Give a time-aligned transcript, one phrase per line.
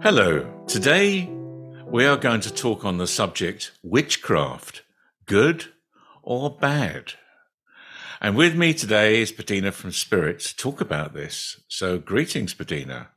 [0.00, 0.48] Hello.
[0.68, 1.28] Today
[1.84, 4.82] we are going to talk on the subject witchcraft,
[5.26, 5.66] good
[6.22, 7.14] or bad.
[8.20, 11.60] And with me today is Bettina from Spirit to talk about this.
[11.66, 13.08] So, greetings, Bettina.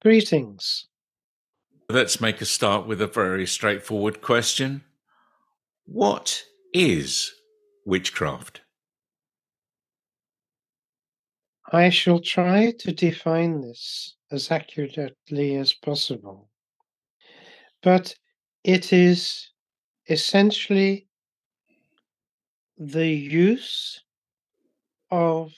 [0.00, 0.86] Greetings.
[1.90, 4.84] Let's make a start with a very straightforward question
[5.84, 7.32] What is
[7.84, 8.62] witchcraft?
[11.70, 16.48] I shall try to define this as accurately as possible.
[17.82, 18.14] But
[18.64, 19.50] it is
[20.08, 21.08] essentially
[22.78, 24.02] the use
[25.10, 25.52] of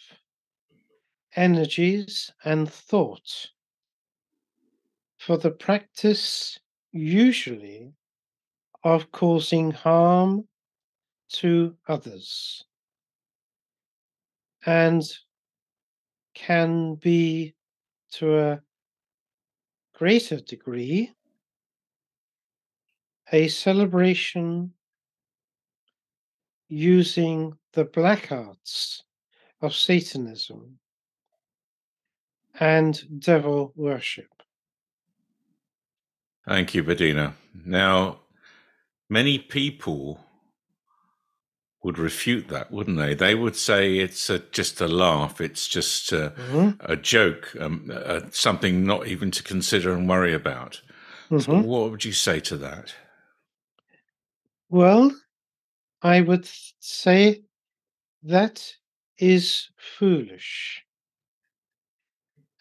[1.36, 3.50] energies and thought
[5.18, 6.58] for the practice,
[6.90, 7.92] usually,
[8.82, 10.48] of causing harm
[11.28, 12.64] to others
[14.66, 15.04] and
[16.46, 17.54] can be
[18.10, 18.60] to a
[19.94, 21.12] greater degree
[23.32, 24.72] a celebration
[26.68, 29.04] using the black arts
[29.60, 30.78] of Satanism
[32.58, 34.30] and devil worship.
[36.48, 37.34] Thank you, Bettina.
[37.64, 38.20] Now,
[39.08, 40.18] many people
[41.82, 43.14] would refute that, wouldn't they?
[43.14, 46.70] They would say it's a, just a laugh, it's just a, mm-hmm.
[46.80, 50.82] a joke, um, uh, something not even to consider and worry about.
[51.30, 51.38] Mm-hmm.
[51.38, 52.94] So what would you say to that?
[54.68, 55.12] Well,
[56.02, 56.48] I would
[56.80, 57.42] say
[58.22, 58.74] that
[59.18, 60.82] is foolish.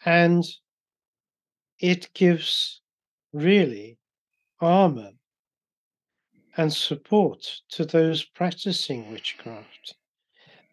[0.04, 0.44] And
[1.78, 2.80] it gives
[3.32, 3.98] really
[4.60, 5.10] armor
[6.56, 9.94] and support to those practicing witchcraft,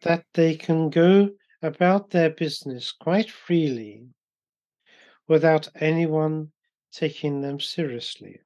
[0.02, 1.30] that they can go
[1.62, 4.08] about their business quite freely
[5.28, 6.52] without anyone
[6.92, 8.40] taking them seriously,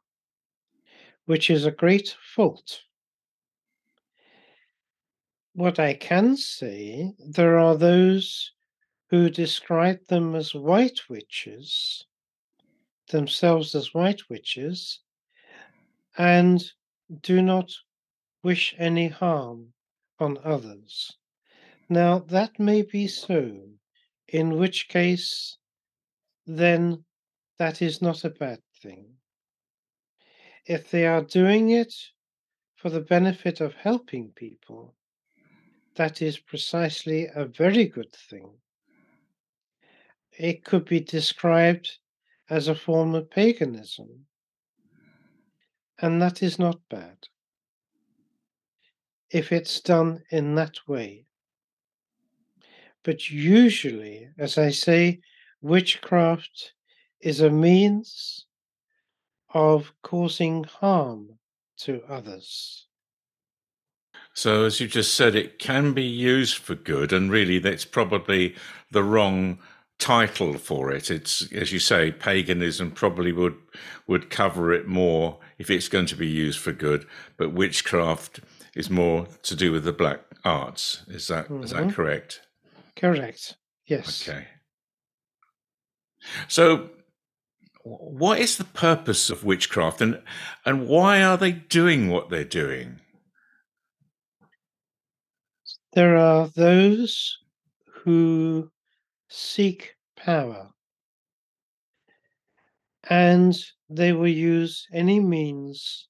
[1.26, 2.82] which is a great fault.
[5.54, 8.52] What I can say, there are those
[9.10, 12.06] who describe them as white witches,
[13.10, 15.00] themselves as white witches,
[16.18, 16.64] and
[17.20, 17.72] do not
[18.44, 19.74] wish any harm
[20.20, 21.18] on others.
[21.90, 23.60] Now, that may be so,
[24.28, 25.58] in which case,
[26.46, 27.04] then
[27.58, 29.18] that is not a bad thing.
[30.66, 31.94] If they are doing it
[32.76, 34.96] for the benefit of helping people,
[35.96, 38.50] that is precisely a very good thing.
[40.32, 42.00] It could be described
[42.50, 44.26] as a form of paganism,
[46.02, 47.18] and that is not bad
[49.30, 51.26] if it's done in that way.
[53.04, 55.22] But usually, as I say,
[55.62, 56.74] witchcraft
[57.22, 58.46] is a means
[59.54, 61.40] of causing harm
[61.78, 62.88] to others.
[64.34, 68.56] So, as you just said, it can be used for good, and really, that's probably
[68.92, 69.60] the wrong
[70.02, 71.10] title for it.
[71.10, 73.56] It's, as you say, paganism probably would
[74.08, 77.06] would cover it more if it's going to be used for good,
[77.38, 78.42] but witchcraft
[78.76, 81.04] is more to do with the black arts.
[81.08, 81.64] Is that mm-hmm.
[81.64, 81.92] is that mm-hmm.
[81.92, 82.42] correct?
[82.98, 83.56] Correct.
[83.86, 84.28] Yes.
[84.28, 84.48] Okay.
[86.48, 86.90] So,
[87.84, 90.22] what is the purpose of witchcraft, and
[90.66, 93.00] and why are they doing what they're doing?
[95.94, 97.38] There are those
[98.04, 98.72] who
[99.30, 100.70] seek power,
[103.10, 103.58] and
[103.90, 106.08] they will use any means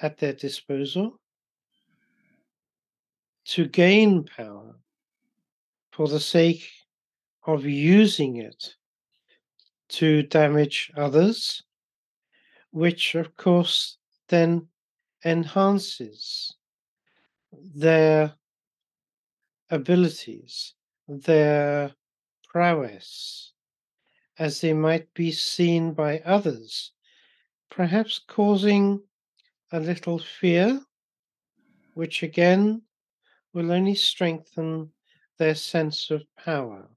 [0.00, 1.20] at their disposal
[3.44, 4.74] to gain power
[5.92, 6.68] for the sake
[7.46, 8.74] of using it
[9.88, 11.62] to damage others,
[12.70, 13.98] which of course
[14.28, 14.66] then
[15.24, 16.56] enhances
[17.52, 18.32] their
[19.70, 20.74] abilities,
[21.06, 21.92] their
[22.52, 23.52] prowess,
[24.38, 26.92] as they might be seen by others,
[27.70, 29.02] perhaps causing
[29.72, 30.80] a little fear,
[31.94, 32.82] which again
[33.54, 34.92] will only strengthen
[35.38, 36.88] their sense of power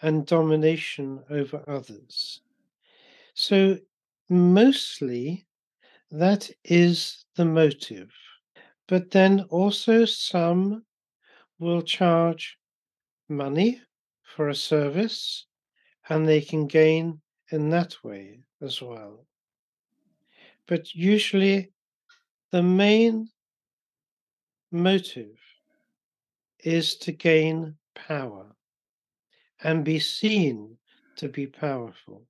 [0.00, 2.40] and domination over others.
[3.34, 3.78] So,
[4.30, 5.46] mostly
[6.10, 8.10] that is the motive.
[8.86, 10.86] But then also some
[11.58, 12.58] will charge
[13.28, 13.82] money
[14.38, 15.46] for a service
[16.08, 17.20] and they can gain
[17.50, 19.26] in that way as well.
[20.68, 21.72] But usually
[22.52, 23.30] the main
[24.70, 25.40] motive
[26.60, 28.54] is to gain power
[29.64, 30.76] and be seen
[31.16, 32.22] to be powerful.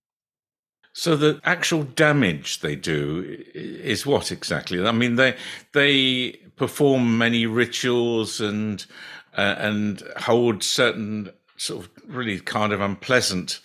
[0.95, 4.83] So the actual damage they do is what exactly?
[4.83, 5.37] I mean, they
[5.75, 8.87] they perform many rituals and
[9.37, 13.61] uh, and hold certain sort of really kind of unpleasant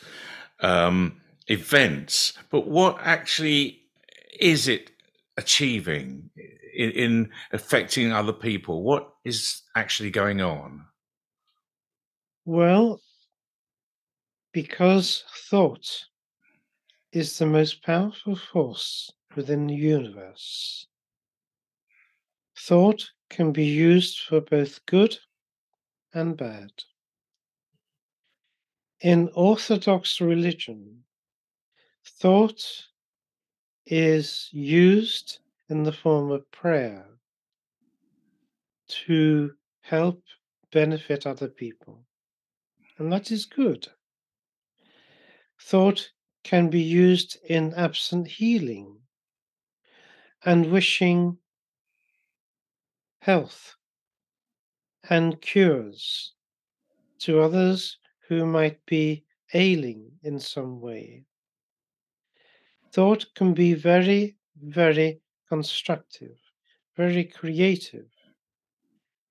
[0.59, 2.33] um, events.
[2.49, 3.81] But what actually
[4.39, 4.91] is it
[5.37, 6.29] achieving
[6.75, 8.83] in, in affecting other people?
[8.83, 10.85] What is actually going on?
[12.45, 12.99] Well,
[14.51, 15.87] because thought
[17.11, 20.87] is the most powerful force within the universe.
[22.57, 25.17] Thought can be used for both good
[26.13, 26.71] and bad.
[29.03, 31.03] In Orthodox religion,
[32.05, 32.63] thought
[33.85, 37.05] is used in the form of prayer
[38.87, 39.51] to
[39.81, 40.23] help
[40.71, 42.05] benefit other people.
[42.97, 43.89] And that is good.
[45.59, 46.09] Thought
[46.45, 48.99] can be used in absent healing
[50.45, 51.39] and wishing
[53.19, 53.75] health
[55.09, 56.31] and cures
[57.19, 57.97] to others
[58.27, 61.25] who might be ailing in some way.
[62.91, 66.37] Thought can be very, very constructive,
[66.95, 68.09] very creative,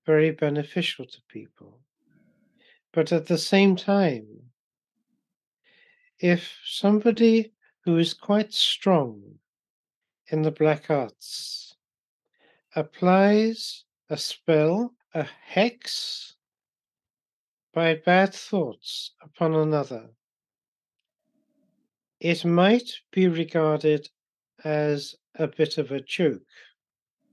[0.04, 1.80] very beneficial to people.
[2.92, 4.26] But at the same time,
[6.18, 7.52] if somebody
[7.84, 9.38] who is quite strong
[10.28, 11.74] in the black arts
[12.76, 16.36] applies a spell, a hex,
[17.72, 20.10] by bad thoughts upon another,
[22.20, 24.08] it might be regarded
[24.64, 26.42] as a bit of a joke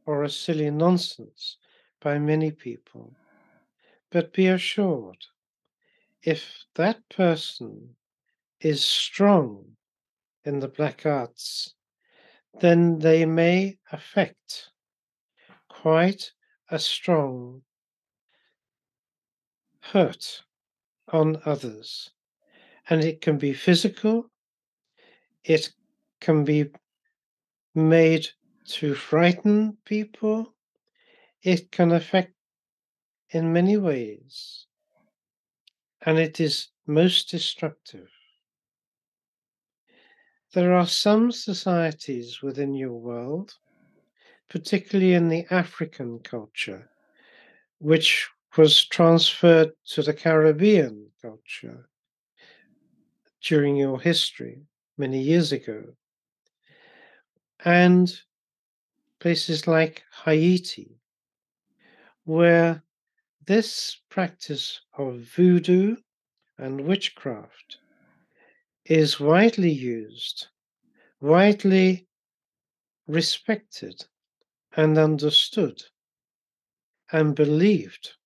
[0.05, 1.57] or a silly nonsense
[2.01, 3.13] by many people.
[4.11, 5.25] But be assured,
[6.23, 7.95] if that person
[8.59, 9.75] is strong
[10.45, 11.75] in the black arts,
[12.59, 14.69] then they may affect
[15.69, 16.31] quite
[16.69, 17.61] a strong
[19.91, 20.43] hurt
[21.11, 22.11] on others.
[22.89, 24.31] And it can be physical,
[25.43, 25.71] it
[26.19, 26.71] can be
[27.75, 28.27] made
[28.65, 30.53] to frighten people,
[31.43, 32.33] it can affect
[33.31, 34.65] in many ways,
[36.05, 38.09] and it is most destructive.
[40.53, 43.53] There are some societies within your world,
[44.49, 46.89] particularly in the African culture,
[47.77, 48.27] which
[48.59, 51.87] was transferred to the Caribbean culture
[53.41, 54.65] during your history
[54.97, 55.81] many years ago.
[57.63, 58.13] And
[59.21, 60.99] places like Haiti,
[62.25, 62.83] where
[63.45, 65.95] this practice of voodoo
[66.57, 67.77] and witchcraft
[68.83, 70.47] is widely used,
[71.21, 72.09] widely
[73.07, 74.05] respected
[74.75, 75.81] and understood
[77.13, 78.18] and believed.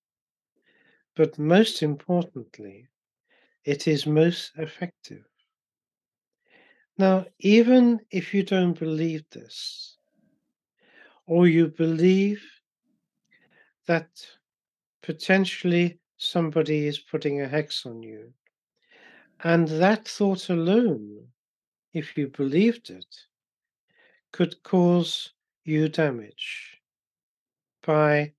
[1.16, 2.88] But most importantly,
[3.64, 5.24] it is most effective.
[6.98, 9.96] Now, even if you don't believe this,
[11.26, 12.44] or you believe
[13.86, 14.08] that
[15.02, 18.32] potentially somebody is putting a hex on you,
[19.42, 21.28] and that thought alone,
[21.92, 23.26] if you believed it,
[24.32, 25.32] could cause
[25.64, 26.80] you damage
[27.82, 28.32] by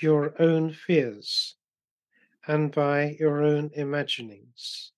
[0.00, 1.56] your own fears
[2.46, 4.92] and by your own imaginings.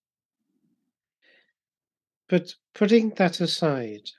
[2.27, 4.09] But putting that aside,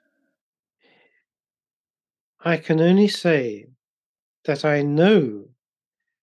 [2.40, 3.66] I can only say
[4.44, 5.48] that I know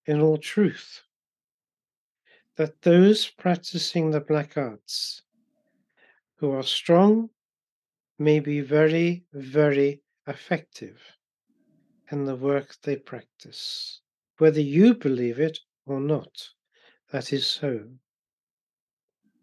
[0.06, 1.02] in all truth
[2.56, 5.22] that those practicing the black arts
[6.36, 7.28] who are strong
[8.18, 11.00] may be very, very effective
[12.10, 14.00] in the work they practice.
[14.38, 16.48] Whether you believe it or not,
[17.14, 17.80] that is so.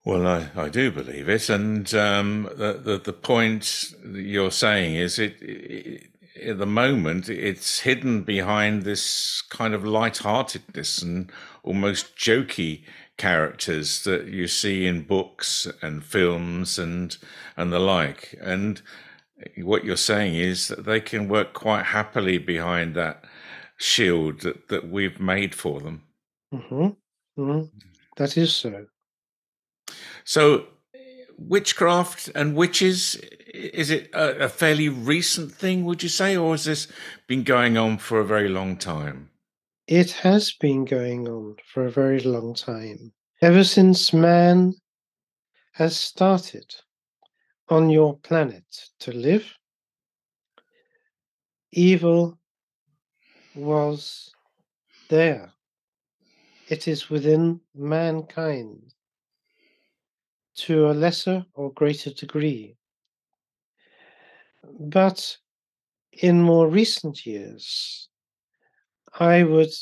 [0.04, 5.18] Well, I, I do believe it, and um, the, the, the point you're saying is
[5.18, 6.08] it, it
[6.50, 11.32] at the moment it's hidden behind this kind of light-heartedness and
[11.64, 12.84] almost jokey
[13.18, 17.18] characters that you see in books and films and
[17.56, 18.38] and the like.
[18.42, 18.82] And
[19.58, 23.24] what you're saying is that they can work quite happily behind that
[23.78, 26.04] shield that, that we've made for them.
[26.54, 26.90] Hmm
[27.36, 27.62] hmm
[28.18, 28.86] That is so.
[30.24, 30.68] so
[31.38, 33.16] witchcraft and witches
[33.54, 36.88] is it a, a fairly recent thing would you say or has this
[37.28, 39.30] been going on for a very long time
[39.88, 43.12] It has been going on for a very long time.
[43.42, 44.74] Ever since man
[45.74, 46.76] has started
[47.68, 49.58] on your planet to live,
[51.72, 52.38] evil
[53.56, 54.32] was
[55.10, 55.52] there.
[56.72, 58.94] It is within mankind
[60.56, 62.78] to a lesser or greater degree.
[64.80, 65.38] But
[66.14, 68.08] in more recent years,
[69.20, 69.74] I would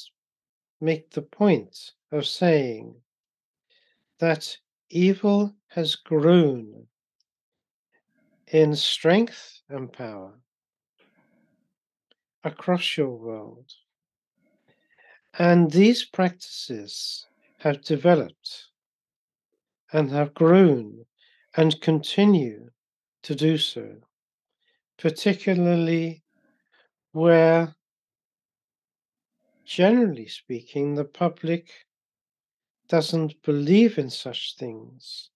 [0.81, 2.96] make the point of saying
[4.17, 4.58] that
[4.89, 6.88] evil has grown
[8.48, 10.34] in strength and power
[12.43, 13.72] across your world.
[15.38, 17.27] And these practices
[17.59, 18.67] have developed
[19.91, 21.05] and have grown
[21.55, 22.69] and continue
[23.24, 24.01] to do so,
[24.98, 26.24] particularly
[27.12, 27.75] where,
[29.65, 31.86] generally speaking, the public
[32.88, 35.29] doesn't believe in such things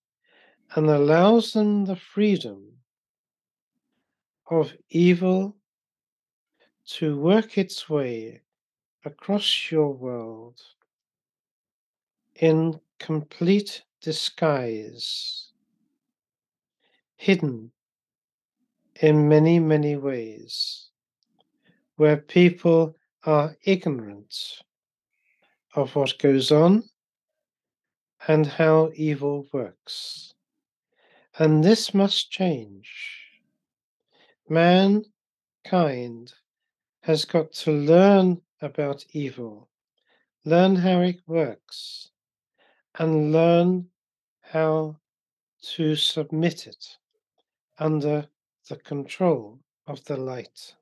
[0.76, 2.80] and allows them the freedom
[4.50, 5.56] of evil
[6.86, 8.42] to work its way
[9.06, 10.62] across your world
[12.36, 15.52] in complete disguise,
[17.16, 17.72] hidden
[19.02, 20.90] in many, many ways,
[21.96, 22.96] where people
[23.26, 24.62] are ignorant
[25.76, 26.84] of what goes on
[28.28, 30.34] and how evil works.
[31.40, 33.42] And this must change.
[34.48, 36.34] Mankind
[37.02, 39.70] has got to learn about evil,
[40.46, 42.10] learn how it works,
[42.98, 43.88] and learn
[44.42, 44.98] how
[45.62, 46.98] to submit it
[47.78, 48.28] under
[48.70, 50.76] the control of the light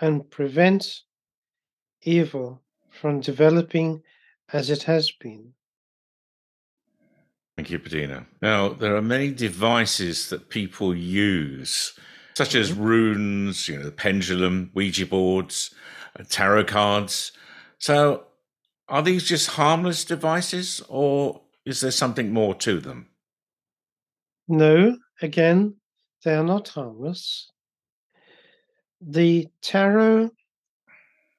[0.00, 1.02] and prevent
[2.02, 4.02] evil from developing
[4.52, 5.52] as it has been.
[7.56, 8.26] Thank you, Bettina.
[8.40, 11.92] Now, there are many devices that people use,
[12.34, 12.82] such as mm-hmm.
[12.82, 15.74] runes, you know, the pendulum, Ouija boards,
[16.28, 17.32] tarot cards.
[17.78, 18.24] So,
[18.88, 23.08] are these just harmless devices, or is there something more to them?
[24.48, 25.76] No, again,
[26.24, 27.52] they are not harmless.
[29.00, 30.30] The tarot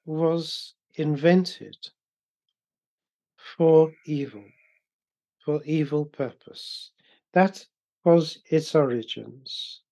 [0.06, 1.76] was invented
[3.56, 4.44] for evil,
[5.44, 6.90] for evil purpose.
[7.34, 7.64] That
[8.04, 9.82] was its origins.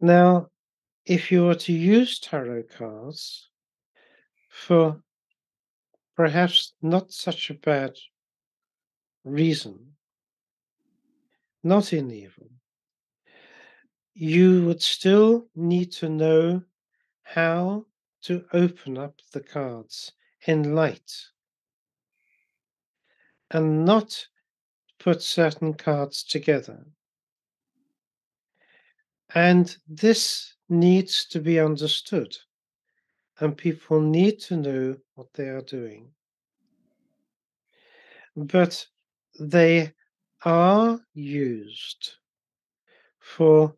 [0.00, 0.50] Now,
[1.06, 3.48] if you were to use tarot cards
[4.50, 5.00] for
[6.16, 7.96] perhaps not such a bad
[9.24, 9.92] reason,
[11.62, 12.50] not in evil,
[14.14, 16.62] you would still need to know
[17.22, 17.86] how
[18.22, 20.12] to open up the cards
[20.46, 21.12] in light
[23.52, 24.26] and not
[24.98, 26.84] put certain cards together.
[29.34, 32.36] And this needs to be understood,
[33.40, 36.08] and people need to know what they are doing.
[38.36, 38.86] But
[39.38, 39.92] they
[40.44, 42.14] are used
[43.18, 43.74] for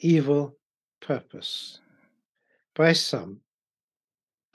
[0.00, 0.56] evil
[1.00, 1.80] purpose
[2.74, 3.40] by some.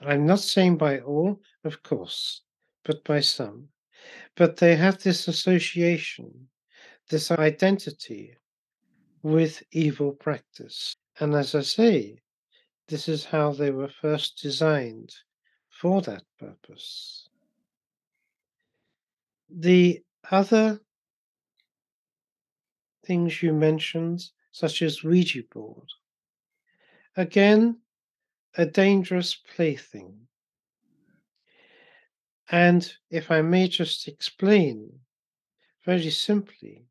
[0.00, 2.42] I'm not saying by all, of course,
[2.84, 3.68] but by some.
[4.36, 6.48] But they have this association,
[7.10, 8.37] this identity
[9.22, 10.94] with evil practice.
[11.20, 12.18] And as I say,
[12.88, 15.14] this is how they were first designed
[15.68, 17.28] for that purpose.
[19.50, 20.80] The other
[23.06, 24.22] things you mentioned,
[24.52, 25.88] such as Ouija board,
[27.16, 27.78] again,
[28.56, 30.14] a dangerous plaything.
[32.50, 34.90] And if I may just explain
[35.84, 36.86] very simply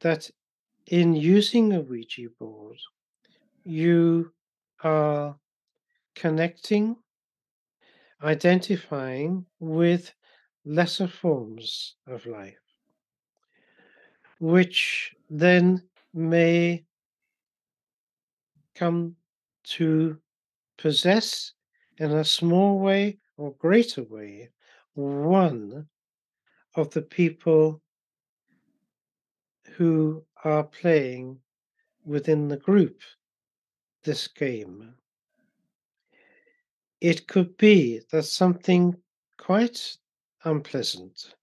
[0.00, 0.30] that
[0.86, 2.78] in using a Ouija board,
[3.64, 4.32] you
[4.82, 5.36] are
[6.14, 6.96] connecting,
[8.22, 10.12] identifying with
[10.64, 12.56] lesser forms of life,
[14.40, 16.84] which then may
[18.74, 19.16] come
[19.64, 20.18] to
[20.78, 21.52] possess
[21.98, 24.50] in a small way or greater way
[24.94, 25.86] one
[26.74, 27.80] of the people
[29.76, 31.38] who are playing
[32.04, 33.00] within the group
[34.04, 34.94] this game.
[37.00, 38.96] It could be that something
[39.38, 39.96] quite
[40.44, 41.34] unpleasant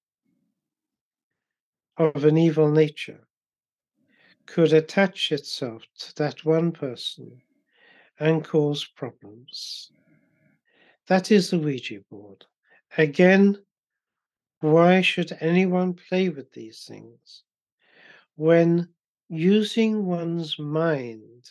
[1.97, 3.27] of an evil nature
[4.45, 7.41] could attach itself to that one person
[8.19, 9.91] and cause problems.
[11.07, 12.45] That is the Ouija board.
[12.97, 13.57] Again,
[14.61, 17.43] why should anyone play with these things?
[18.39, 18.87] When
[19.27, 21.49] using one's mind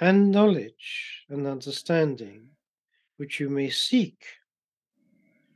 [0.00, 2.48] and knowledge and understanding,
[3.16, 4.24] which you may seek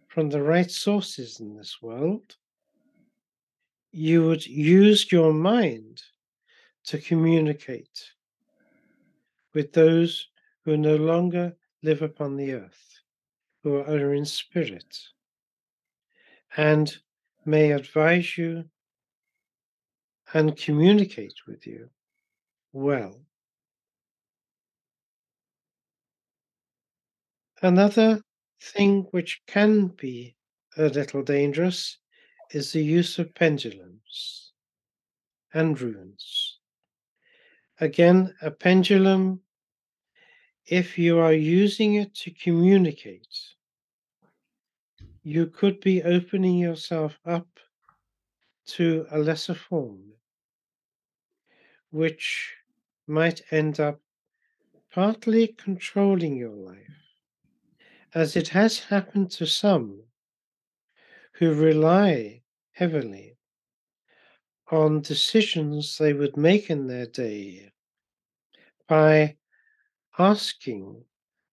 [0.06, 2.36] from the right sources in this world,
[3.90, 6.00] you would use your mind
[6.84, 8.12] to communicate
[9.52, 10.28] with those
[10.64, 13.00] who no longer live upon the earth,
[13.64, 14.96] who are in spirit,
[16.56, 16.98] and
[17.44, 18.66] may advise you
[20.34, 21.88] and communicate with you
[22.72, 23.24] well.
[27.62, 28.20] Another
[28.60, 30.36] thing which can be
[30.76, 31.98] a little dangerous
[32.50, 34.52] is the use of pendulums
[35.54, 36.58] and runes.
[37.80, 39.40] Again, a pendulum,
[40.66, 43.54] if you are using it to communicate,
[45.22, 47.48] you could be opening yourself up
[48.66, 50.12] to a lesser form,
[51.94, 52.52] which
[53.06, 54.00] might end up
[54.92, 56.98] partly controlling your life
[58.12, 60.02] as it has happened to some
[61.34, 63.36] who rely heavily
[64.72, 67.70] on decisions they would make in their day
[68.88, 69.36] by
[70.18, 71.04] asking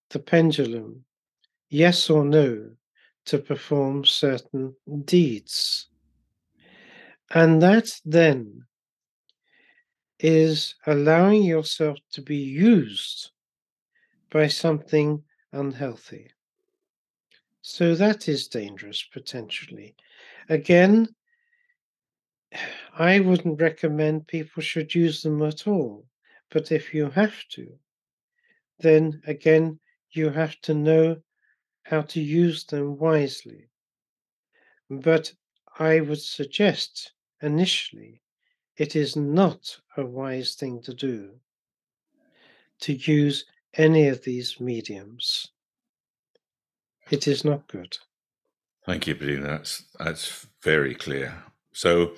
[0.09, 1.05] the pendulum
[1.69, 2.67] yes or no
[3.25, 5.87] to perform certain deeds.
[7.29, 8.65] And that then
[10.23, 13.31] is allowing yourself to be used
[14.29, 16.31] by something unhealthy.
[17.61, 19.95] So that is dangerous potentially.
[20.49, 21.07] Again,
[22.97, 26.05] I wouldn't recommend people should use them at all.
[26.49, 27.67] But if you have to,
[28.79, 29.79] then again,
[30.11, 31.17] you have to know
[31.83, 33.69] how to use them wisely.
[34.89, 35.33] But
[35.79, 38.21] I would suggest initially
[38.77, 41.31] it is not a wise thing to do
[42.81, 45.47] to use any of these mediums.
[47.09, 47.97] It is not good.
[48.85, 49.47] Thank you, Bettina.
[49.47, 51.43] That's that's very clear.
[51.73, 52.13] So,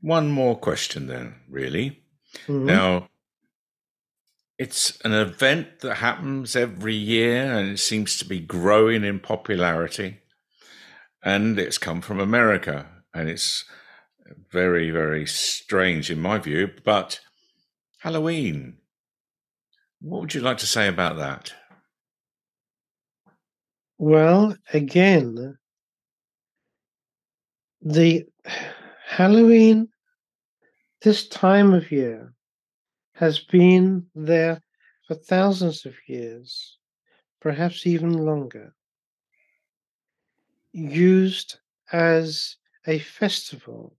[0.00, 2.02] one more question then, really.
[2.46, 2.66] Mm-hmm.
[2.66, 3.08] Now,
[4.58, 10.18] it's an event that happens every year, and it seems to be growing in popularity.
[11.22, 13.64] And it's come from America, and it's
[14.50, 16.70] very, very strange in my view.
[16.84, 17.20] But
[17.98, 18.78] Halloween,
[20.00, 21.52] what would you like to say about that?
[23.98, 25.56] Well, again,
[27.80, 28.26] the
[29.06, 29.88] Halloween,
[31.02, 32.32] this time of year,
[33.14, 34.60] has been there
[35.06, 36.78] for thousands of years,
[37.40, 38.74] perhaps even longer,
[40.72, 41.58] used
[41.92, 42.56] as
[42.86, 43.96] a festival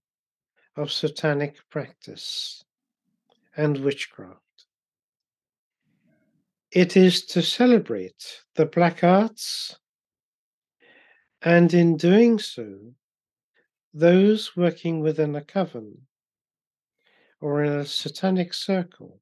[0.76, 2.64] of satanic practice
[3.56, 4.40] and witchcraft.
[6.70, 9.78] It is to celebrate the black arts
[11.42, 12.76] and in doing so,
[13.94, 16.06] those working within a coven
[17.40, 19.20] or in a satanic circle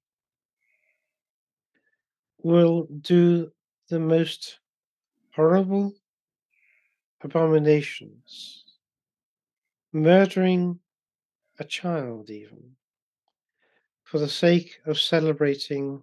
[2.43, 3.51] will do
[3.89, 4.59] the most
[5.35, 5.95] horrible
[7.23, 8.65] abominations,
[9.93, 10.79] murdering
[11.59, 12.77] a child, even,
[14.03, 16.03] for the sake of celebrating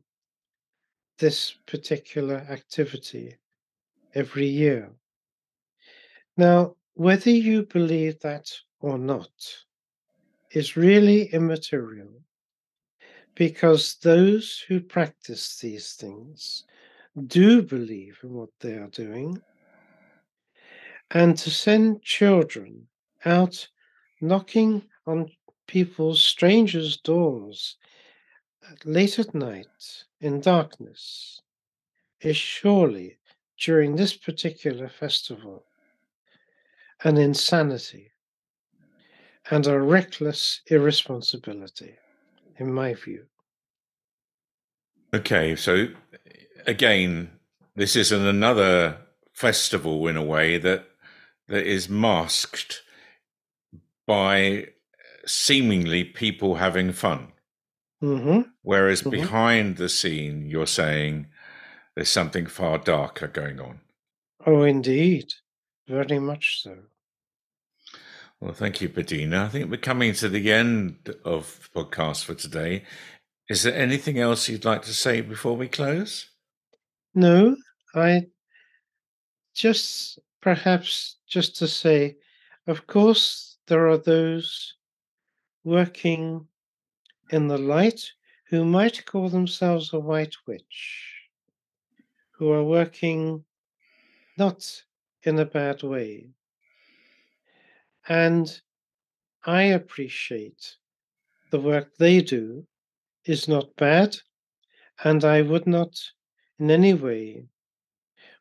[1.17, 3.37] this particular activity
[4.15, 4.91] every year.
[6.37, 9.31] Now, whether you believe that or not
[10.51, 12.09] is really immaterial
[13.35, 16.65] because those who practice these things
[17.27, 19.41] do believe in what they are doing.
[21.11, 22.87] And to send children
[23.25, 23.67] out
[24.21, 25.29] knocking on
[25.71, 27.77] people's strangers' doors
[28.83, 31.41] late at night in darkness
[32.19, 33.17] is surely
[33.57, 35.63] during this particular festival
[37.05, 38.11] an insanity
[39.49, 41.95] and a reckless irresponsibility,
[42.57, 43.25] in my view.
[45.13, 45.87] Okay, so
[46.67, 47.31] again,
[47.75, 48.97] this is an, another
[49.31, 50.85] festival in a way that
[51.47, 52.81] that is masked
[54.05, 54.67] by
[55.25, 57.31] seemingly people having fun.
[58.01, 58.49] Mm-hmm.
[58.63, 59.11] Whereas Mhm.
[59.11, 61.27] behind the scene, you're saying
[61.95, 63.81] there's something far darker going on.
[64.45, 65.33] Oh, indeed.
[65.87, 66.83] Very much so.
[68.39, 69.45] Well, thank you, Bettina.
[69.45, 72.85] I think we're coming to the end of the podcast for today.
[73.49, 76.27] Is there anything else you'd like to say before we close?
[77.13, 77.55] No,
[77.93, 78.27] I
[79.53, 82.17] just perhaps just to say,
[82.65, 84.75] of course, there are those
[85.63, 86.47] working
[87.29, 88.11] in the light
[88.49, 91.29] who might call themselves a white witch,
[92.31, 93.43] who are working
[94.37, 94.83] not
[95.23, 96.27] in a bad way.
[98.07, 98.61] And
[99.45, 100.75] I appreciate
[101.51, 102.65] the work they do
[103.25, 104.17] is not bad,
[105.03, 105.99] and I would not
[106.59, 107.45] in any way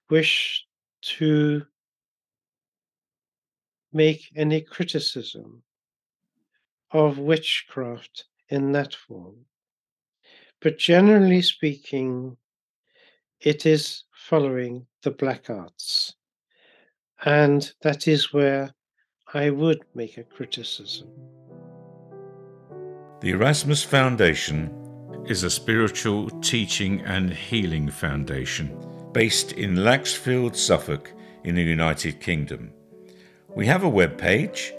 [0.08, 0.66] wish
[1.02, 1.64] to
[3.92, 5.62] make any criticism
[6.92, 9.36] of witchcraft in that form.
[10.60, 12.36] But generally speaking,
[13.40, 16.14] it is following the black arts.
[17.24, 18.74] And that is where
[19.32, 21.08] I would make a criticism.
[23.20, 24.74] The Erasmus Foundation
[25.26, 28.76] is a spiritual teaching and healing foundation
[29.12, 31.12] based in Laxfield, Suffolk,
[31.44, 32.72] in the United Kingdom.
[33.54, 34.72] We have a webpage